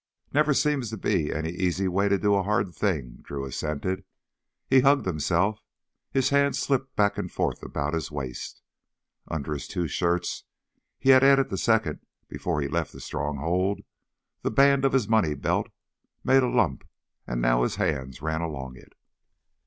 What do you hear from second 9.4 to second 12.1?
his two shirts—he had added the second